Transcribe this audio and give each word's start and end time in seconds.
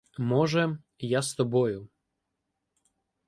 —Може, 0.19 0.77
я 0.99 1.21
з 1.21 1.33
тобою. 1.33 1.89